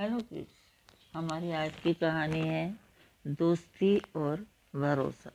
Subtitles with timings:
[0.00, 0.48] Hello kids,
[1.14, 2.78] हमारी आज की कहानी है
[3.26, 5.30] दोस्ती और भरोसा।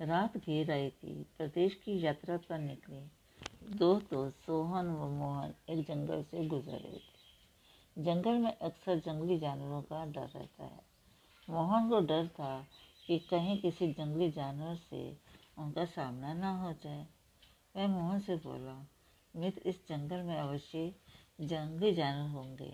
[0.00, 3.00] रात घेर आई थी, प्रदेश की यात्रा पर निकले।
[3.76, 9.38] दो दोस्त, सोहन व मोहन, एक जंगल से गुजर रहे थे। जंगल में अक्सर जंगली
[9.38, 10.80] जानवरों का डर रहता है।
[11.50, 12.66] मोहन को डर था
[13.06, 15.16] कि कहीं किसी जंगली जानवर से
[15.58, 17.06] उनका सामना ना हो जाए।
[17.76, 18.86] वह मोहन से बोला,
[19.36, 20.94] मित्र, इस जंगल में अवश्य
[21.38, 22.72] जंगली जानवर होंगे।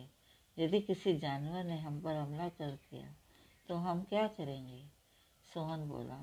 [0.56, 3.12] यदि किसी जानवर ने हम पर हमला कर दिया
[3.68, 4.82] तो हम क्या करेंगे?
[5.46, 6.18] सोहन बोला,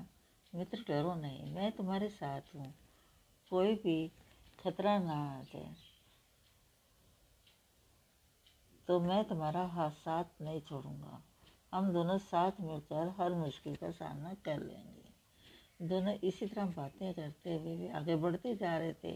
[0.52, 2.72] मित्र डरो नहीं, मैं तुम्हारे साथ हूँ।
[3.50, 4.06] कोई भी
[4.58, 5.74] खतरा ना आ जाए
[8.88, 11.22] तो मैं तुम्हारा हाथ साथ नहीं छोड़ूँगा।
[11.72, 17.54] हम दोनों साथ मिलकर हर मुश्किल का सामना कर लेंगे। दोनों इसी तरह बातें करते
[17.54, 19.14] हुए भी आगे बढ़ते जा रहे थे।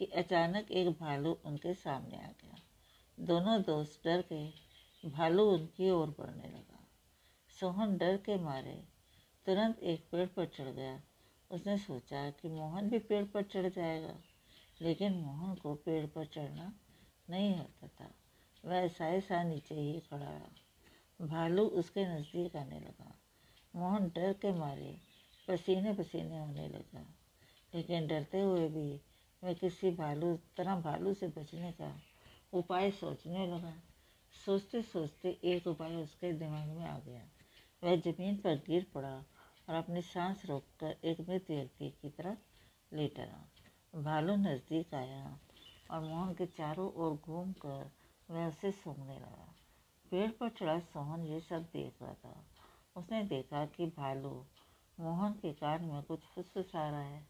[0.00, 2.58] कि अचानक एक भालू उनके सामने आ गया।
[3.18, 4.46] दोनों दोस्त डर के,
[5.04, 6.78] भालू उनकी ओर बढ़ने लगा।
[7.50, 8.74] सोहन डर के मारे,
[9.46, 11.00] तुरंत एक पेड़ पर चढ़ गया।
[11.50, 14.14] उसने सोचा कि मोहन भी पेड़ पर चढ़ जाएगा,
[14.82, 16.72] लेकिन मोहन को पेड़ पर चढ़ना
[17.30, 18.10] नहीं आता था।
[18.64, 23.14] वह ऐसा ऐसा नीचे ही खड़ा रहा। भालू उसके नज़दीक आने लगा।
[23.76, 24.96] मोहन डर के मारे
[25.48, 27.04] पसीने पसीने होने लगा,
[27.72, 28.90] लेकिन डरते हुए भी
[29.42, 31.92] मैं किसी भालू, तरह भालू से बचने का
[32.52, 33.72] उपाय सोचने लगा।
[34.44, 37.22] सोचते सोचते एक उपाय उसके दिमाग में आ गया।
[37.82, 39.14] वह ज़मीन पर गिर पड़ा
[39.68, 45.38] और अपनी सांस रोककर एक मृत व्यक्ति की तरफ़ लेट रहा भालू नज़दीक आया
[45.90, 47.90] और मोहन के चारों ओर घूम कर
[48.30, 49.54] वह उसे सूंघने लगा।
[50.10, 52.44] पेड़ पर चढ़ा सोहन ये सब देख रहा था।
[52.96, 54.44] उसने देखा कि भालू
[55.00, 57.26] मोहन के कान में कुछ फुसफुसा रहा है।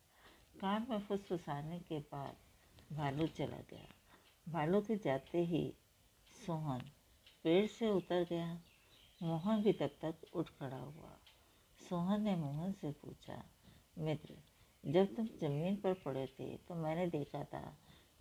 [0.62, 3.86] कान में फुसफुसाने के बाद भालू चला गया।
[4.46, 5.62] भालू के जाते ही
[6.36, 6.80] सोहन
[7.44, 8.60] पेड़ से उतर गया।
[9.20, 11.10] मोहन भी तब तक उठ खड़ा हुआ।
[11.80, 13.42] सोहन ने मोहन से पूछा,
[13.98, 14.36] मित्र,
[14.84, 17.66] जब तुम ज़मीन पर पड़े थे तो मैंने देखा था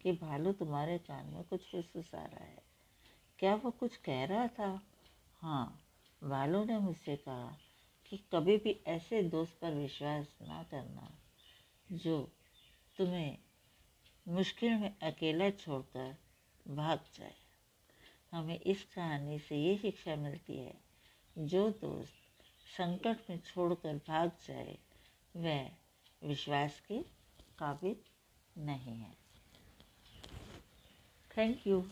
[0.02, 2.64] कि भालू तुम्हारे कान में कुछ फुसफुसा रहा है।
[3.40, 4.82] क्या वो कुछ कह रहा था?
[5.42, 5.80] हाँ
[6.22, 7.58] भालू ने मुझसे कहा,
[8.06, 11.12] कि कभी भी ऐसे दोस्त पर विश्वास ना करना।
[11.92, 12.32] जो
[12.98, 13.38] तुम्हें
[14.28, 16.18] मुश्किल में अकेला छोड़कर
[16.68, 17.36] भाग जाए।
[18.32, 20.82] हमें इस कहानी से ये शिक्षा मिलती है,
[21.38, 22.14] जो दोस्त
[22.78, 24.78] संकट में छोड़कर भाग जाए,
[25.36, 25.72] वह
[26.24, 27.00] विश्वास के
[27.60, 27.96] काबिल
[28.58, 29.18] नहीं है।
[31.38, 31.90] Thank you